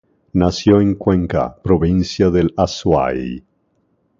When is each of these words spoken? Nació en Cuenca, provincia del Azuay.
Nació 0.33 0.81
en 0.81 0.95
Cuenca, 0.95 1.57
provincia 1.61 2.31
del 2.31 2.51
Azuay. 2.57 3.45